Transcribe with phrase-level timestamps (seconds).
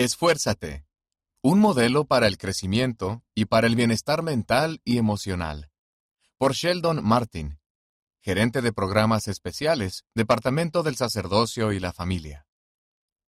[0.00, 0.86] Esfuérzate.
[1.42, 5.70] Un modelo para el crecimiento y para el bienestar mental y emocional.
[6.38, 7.58] Por Sheldon Martin,
[8.22, 12.46] gerente de programas especiales, Departamento del Sacerdocio y la Familia.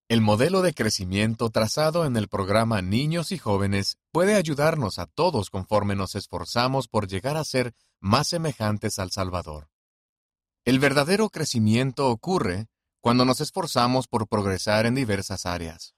[0.08, 5.50] El modelo de crecimiento trazado en el programa Niños y Jóvenes puede ayudarnos a todos
[5.50, 9.68] conforme nos esforzamos por llegar a ser más semejantes al Salvador.
[10.64, 12.68] El verdadero crecimiento ocurre
[13.02, 15.94] cuando nos esforzamos por progresar en diversas áreas.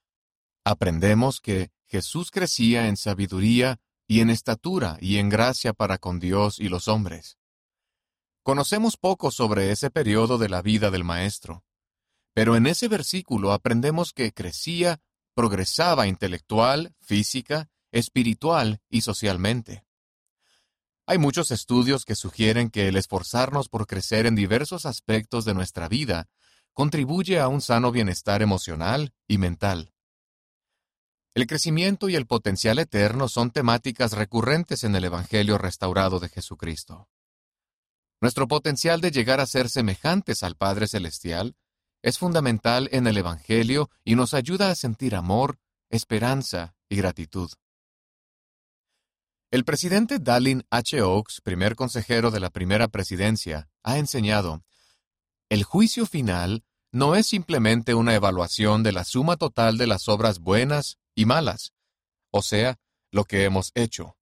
[0.65, 6.59] Aprendemos que Jesús crecía en sabiduría y en estatura y en gracia para con Dios
[6.59, 7.39] y los hombres.
[8.43, 11.65] Conocemos poco sobre ese periodo de la vida del Maestro,
[12.33, 15.01] pero en ese versículo aprendemos que crecía,
[15.35, 19.85] progresaba intelectual, física, espiritual y socialmente.
[21.07, 25.89] Hay muchos estudios que sugieren que el esforzarnos por crecer en diversos aspectos de nuestra
[25.89, 26.29] vida
[26.73, 29.94] contribuye a un sano bienestar emocional y mental.
[31.35, 37.09] El crecimiento y el potencial eterno son temáticas recurrentes en el Evangelio restaurado de Jesucristo.
[38.21, 41.57] Nuestro potencial de llegar a ser semejantes al Padre Celestial
[42.03, 45.59] es fundamental en el Evangelio y nos ayuda a sentir amor,
[45.91, 47.51] esperanza y gratitud.
[49.51, 51.03] El presidente Dallin H.
[51.03, 54.63] Oaks, primer consejero de la primera presidencia, ha enseñado,
[55.49, 56.65] el juicio final
[56.95, 61.75] no es simplemente una evaluación de la suma total de las obras buenas y malas,
[62.31, 62.79] o sea,
[63.11, 64.17] lo que hemos hecho.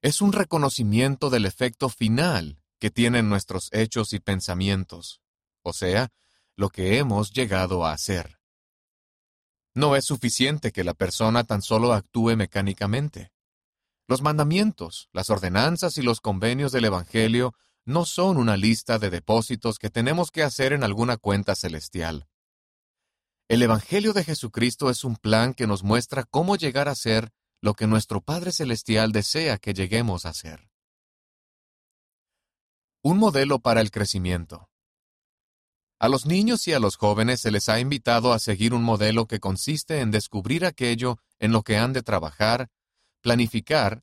[0.00, 5.20] Es un reconocimiento del efecto final que tienen nuestros hechos y pensamientos,
[5.62, 6.10] o sea,
[6.56, 8.38] lo que hemos llegado a hacer.
[9.74, 13.30] No es suficiente que la persona tan solo actúe mecánicamente.
[14.08, 17.54] Los mandamientos, las ordenanzas y los convenios del Evangelio
[17.84, 22.28] no son una lista de depósitos que tenemos que hacer en alguna cuenta celestial.
[23.48, 27.74] El Evangelio de Jesucristo es un plan que nos muestra cómo llegar a ser lo
[27.74, 30.70] que nuestro Padre Celestial desea que lleguemos a ser.
[33.02, 34.70] Un modelo para el crecimiento.
[35.98, 39.26] A los niños y a los jóvenes se les ha invitado a seguir un modelo
[39.26, 42.68] que consiste en descubrir aquello en lo que han de trabajar,
[43.22, 44.02] planificar,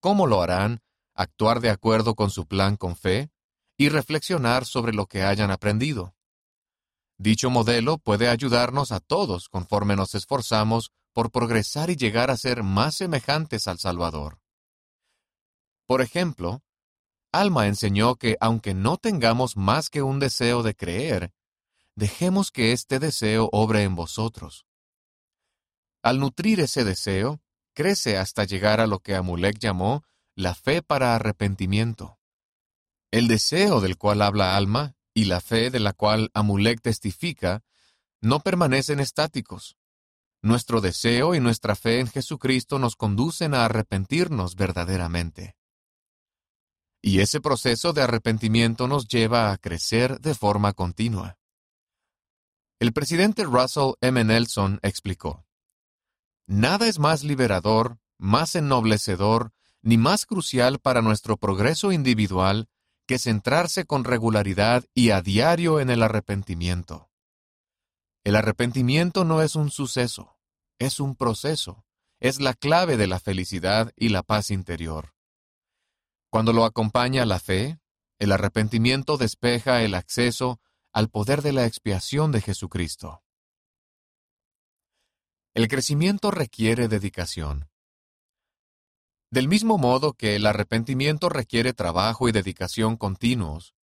[0.00, 0.80] cómo lo harán,
[1.18, 3.30] actuar de acuerdo con su plan con fe
[3.76, 6.14] y reflexionar sobre lo que hayan aprendido.
[7.18, 12.62] Dicho modelo puede ayudarnos a todos conforme nos esforzamos por progresar y llegar a ser
[12.62, 14.38] más semejantes al Salvador.
[15.86, 16.62] Por ejemplo,
[17.32, 21.32] Alma enseñó que aunque no tengamos más que un deseo de creer,
[21.96, 24.66] dejemos que este deseo obre en vosotros.
[26.00, 27.40] Al nutrir ese deseo,
[27.74, 30.04] crece hasta llegar a lo que Amulek llamó
[30.38, 32.20] la fe para arrepentimiento.
[33.10, 37.64] El deseo del cual habla Alma y la fe de la cual Amulek testifica
[38.20, 39.76] no permanecen estáticos.
[40.40, 45.56] Nuestro deseo y nuestra fe en Jesucristo nos conducen a arrepentirnos verdaderamente.
[47.02, 51.36] Y ese proceso de arrepentimiento nos lleva a crecer de forma continua.
[52.78, 54.22] El presidente Russell M.
[54.22, 55.44] Nelson explicó,
[56.46, 62.68] Nada es más liberador, más ennoblecedor, ni más crucial para nuestro progreso individual
[63.06, 67.10] que centrarse con regularidad y a diario en el arrepentimiento.
[68.24, 70.38] El arrepentimiento no es un suceso,
[70.78, 71.86] es un proceso,
[72.20, 75.14] es la clave de la felicidad y la paz interior.
[76.30, 77.78] Cuando lo acompaña la fe,
[78.18, 80.60] el arrepentimiento despeja el acceso
[80.92, 83.22] al poder de la expiación de Jesucristo.
[85.54, 87.67] El crecimiento requiere dedicación.
[89.30, 93.74] Del mismo modo que el arrepentimiento requiere trabajo y dedicación continuos,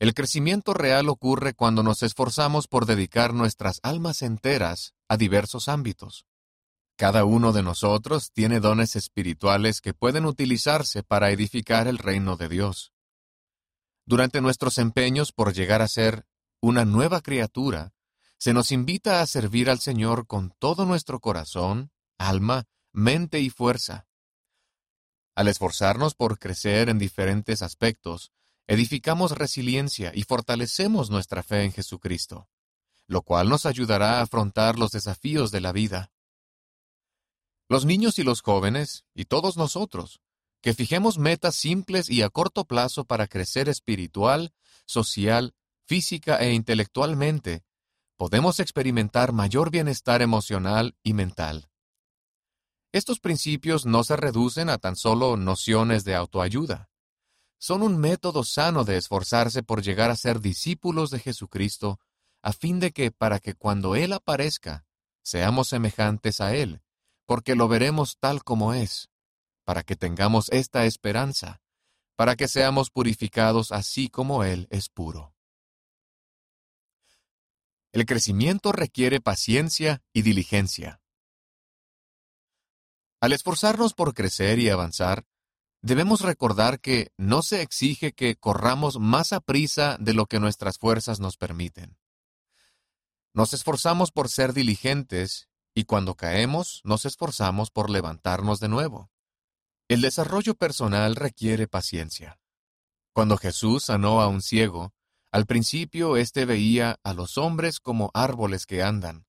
[0.00, 6.26] el crecimiento real ocurre cuando nos esforzamos por dedicar nuestras almas enteras a diversos ámbitos.
[6.96, 12.48] Cada uno de nosotros tiene dones espirituales que pueden utilizarse para edificar el reino de
[12.48, 12.92] Dios.
[14.04, 16.26] Durante nuestros empeños por llegar a ser
[16.60, 17.92] una nueva criatura,
[18.36, 24.07] se nos invita a servir al Señor con todo nuestro corazón, alma, mente y fuerza.
[25.38, 28.32] Al esforzarnos por crecer en diferentes aspectos,
[28.66, 32.48] edificamos resiliencia y fortalecemos nuestra fe en Jesucristo,
[33.06, 36.10] lo cual nos ayudará a afrontar los desafíos de la vida.
[37.68, 40.20] Los niños y los jóvenes, y todos nosotros,
[40.60, 44.52] que fijemos metas simples y a corto plazo para crecer espiritual,
[44.86, 45.54] social,
[45.84, 47.62] física e intelectualmente,
[48.16, 51.67] podemos experimentar mayor bienestar emocional y mental.
[52.92, 56.88] Estos principios no se reducen a tan solo nociones de autoayuda.
[57.58, 62.00] Son un método sano de esforzarse por llegar a ser discípulos de Jesucristo,
[62.40, 64.86] a fin de que, para que cuando Él aparezca,
[65.22, 66.80] seamos semejantes a Él,
[67.26, 69.10] porque lo veremos tal como es,
[69.64, 71.60] para que tengamos esta esperanza,
[72.16, 75.34] para que seamos purificados así como Él es puro.
[77.92, 81.02] El crecimiento requiere paciencia y diligencia.
[83.20, 85.26] Al esforzarnos por crecer y avanzar,
[85.82, 90.78] debemos recordar que no se exige que corramos más a prisa de lo que nuestras
[90.78, 91.98] fuerzas nos permiten.
[93.34, 99.10] Nos esforzamos por ser diligentes y cuando caemos nos esforzamos por levantarnos de nuevo.
[99.88, 102.38] El desarrollo personal requiere paciencia.
[103.12, 104.92] Cuando Jesús sanó a un ciego,
[105.30, 109.26] al principio éste veía a los hombres como árboles que andan,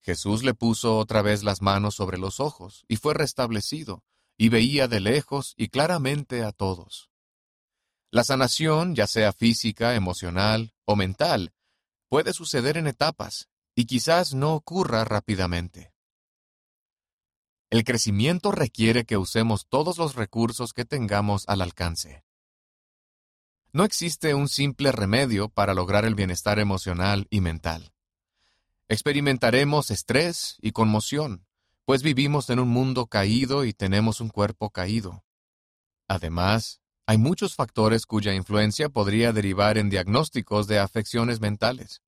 [0.00, 4.04] Jesús le puso otra vez las manos sobre los ojos, y fue restablecido,
[4.36, 7.10] y veía de lejos y claramente a todos.
[8.10, 11.52] La sanación, ya sea física, emocional o mental,
[12.08, 15.92] puede suceder en etapas, y quizás no ocurra rápidamente.
[17.70, 22.24] El crecimiento requiere que usemos todos los recursos que tengamos al alcance.
[23.72, 27.92] No existe un simple remedio para lograr el bienestar emocional y mental.
[28.90, 31.46] Experimentaremos estrés y conmoción,
[31.84, 35.26] pues vivimos en un mundo caído y tenemos un cuerpo caído.
[36.08, 42.00] Además, hay muchos factores cuya influencia podría derivar en diagnósticos de afecciones mentales.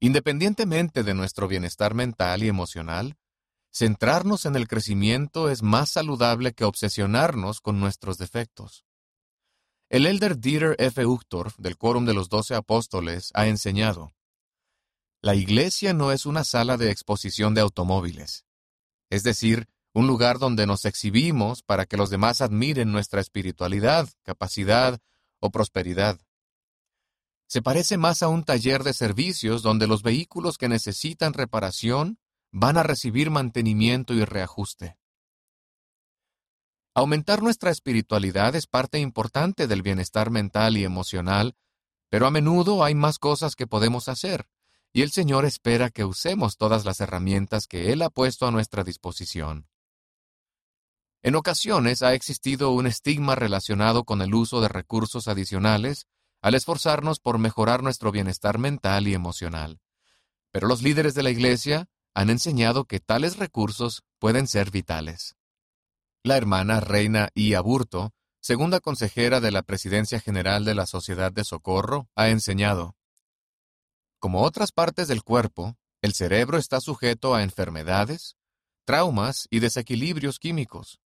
[0.00, 3.18] Independientemente de nuestro bienestar mental y emocional,
[3.70, 8.86] centrarnos en el crecimiento es más saludable que obsesionarnos con nuestros defectos.
[9.90, 11.04] El elder Dieter F.
[11.04, 14.14] Uchtdorf del Quórum de los Doce Apóstoles ha enseñado,
[15.20, 18.44] la iglesia no es una sala de exposición de automóviles,
[19.10, 25.00] es decir, un lugar donde nos exhibimos para que los demás admiren nuestra espiritualidad, capacidad
[25.40, 26.20] o prosperidad.
[27.48, 32.20] Se parece más a un taller de servicios donde los vehículos que necesitan reparación
[32.52, 34.98] van a recibir mantenimiento y reajuste.
[36.94, 41.56] Aumentar nuestra espiritualidad es parte importante del bienestar mental y emocional,
[42.08, 44.48] pero a menudo hay más cosas que podemos hacer
[44.92, 48.84] y el Señor espera que usemos todas las herramientas que Él ha puesto a nuestra
[48.84, 49.68] disposición.
[51.22, 56.06] En ocasiones ha existido un estigma relacionado con el uso de recursos adicionales
[56.40, 59.80] al esforzarnos por mejorar nuestro bienestar mental y emocional.
[60.52, 65.36] Pero los líderes de la Iglesia han enseñado que tales recursos pueden ser vitales.
[66.22, 67.54] La hermana Reina I.
[67.54, 72.96] Aburto, segunda consejera de la Presidencia General de la Sociedad de Socorro, ha enseñado,
[74.18, 78.36] como otras partes del cuerpo, el cerebro está sujeto a enfermedades,
[78.84, 81.00] traumas y desequilibrios químicos.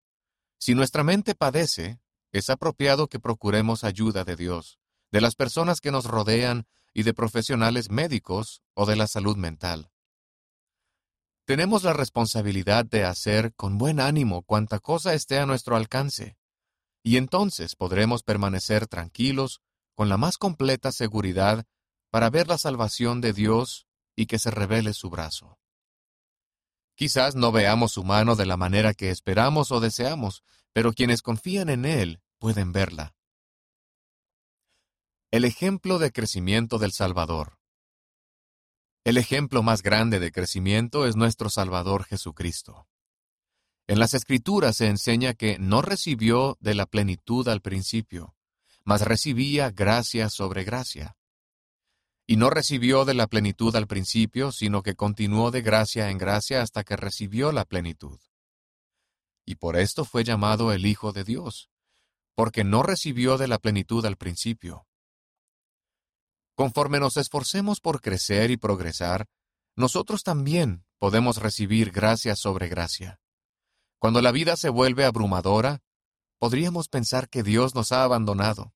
[0.59, 1.99] Si nuestra mente padece,
[2.31, 4.79] es apropiado que procuremos ayuda de Dios,
[5.11, 9.91] de las personas que nos rodean y de profesionales médicos o de la salud mental.
[11.45, 16.37] Tenemos la responsabilidad de hacer con buen ánimo cuanta cosa esté a nuestro alcance,
[17.01, 19.61] y entonces podremos permanecer tranquilos
[19.95, 21.65] con la más completa seguridad
[22.09, 25.59] para ver la salvación de Dios y que se revele su brazo.
[26.95, 31.69] Quizás no veamos su mano de la manera que esperamos o deseamos, pero quienes confían
[31.69, 33.15] en Él pueden verla.
[35.31, 37.59] El ejemplo de crecimiento del Salvador.
[39.05, 42.87] El ejemplo más grande de crecimiento es nuestro Salvador Jesucristo.
[43.87, 48.35] En las Escrituras se enseña que no recibió de la plenitud al principio,
[48.83, 51.18] mas recibía gracia sobre gracia
[52.29, 56.61] y no recibió de la plenitud al principio, sino que continuó de gracia en gracia
[56.61, 58.19] hasta que recibió la plenitud.
[59.47, 61.71] Y por esto fue llamado el Hijo de Dios,
[62.35, 64.85] porque no recibió de la plenitud al principio.
[66.53, 69.25] Conforme nos esforcemos por crecer y progresar,
[69.75, 73.19] nosotros también podemos recibir gracia sobre gracia.
[73.97, 75.81] Cuando la vida se vuelve abrumadora,
[76.37, 78.75] podríamos pensar que Dios nos ha abandonado.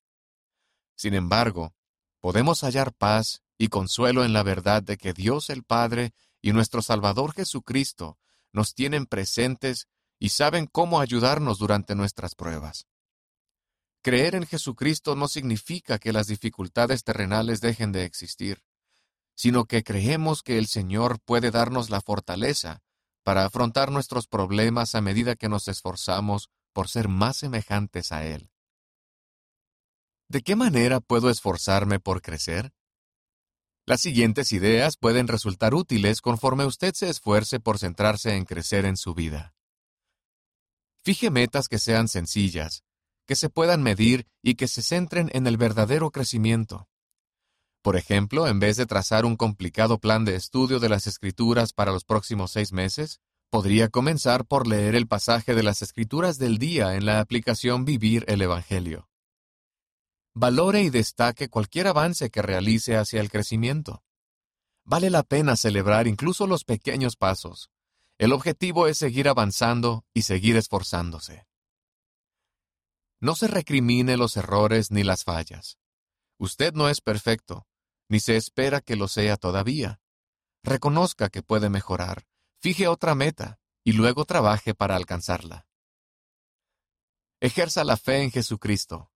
[0.96, 1.76] Sin embargo,
[2.24, 6.82] podemos hallar paz y consuelo en la verdad de que Dios el Padre y nuestro
[6.82, 8.18] Salvador Jesucristo
[8.54, 9.90] nos tienen presentes
[10.20, 12.88] y saben cómo ayudarnos durante nuestras pruebas.
[14.02, 18.64] Creer en Jesucristo no significa que las dificultades terrenales dejen de existir,
[19.36, 22.84] sino que creemos que el Señor puede darnos la fortaleza
[23.24, 28.53] para afrontar nuestros problemas a medida que nos esforzamos por ser más semejantes a Él.
[30.30, 32.74] ¿De qué manera puedo esforzarme por crecer?
[33.86, 38.96] Las siguientes ideas pueden resultar útiles conforme usted se esfuerce por centrarse en crecer en
[38.96, 39.54] su vida.
[41.04, 42.84] Fije metas que sean sencillas,
[43.28, 46.88] que se puedan medir y que se centren en el verdadero crecimiento.
[47.82, 51.92] Por ejemplo, en vez de trazar un complicado plan de estudio de las Escrituras para
[51.92, 56.96] los próximos seis meses, podría comenzar por leer el pasaje de las Escrituras del día
[56.96, 59.10] en la aplicación Vivir el Evangelio.
[60.36, 64.04] Valore y destaque cualquier avance que realice hacia el crecimiento.
[64.84, 67.70] Vale la pena celebrar incluso los pequeños pasos.
[68.18, 71.46] El objetivo es seguir avanzando y seguir esforzándose.
[73.20, 75.78] No se recrimine los errores ni las fallas.
[76.40, 77.68] Usted no es perfecto,
[78.10, 80.02] ni se espera que lo sea todavía.
[80.64, 82.26] Reconozca que puede mejorar,
[82.60, 85.68] fije otra meta y luego trabaje para alcanzarla.
[87.40, 89.13] Ejerza la fe en Jesucristo.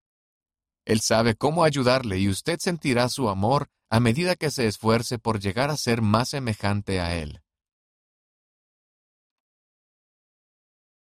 [0.88, 5.42] Él sabe cómo ayudarle y usted sentirá su amor a medida que se esfuerce por
[5.42, 7.42] llegar a ser más semejante a Él.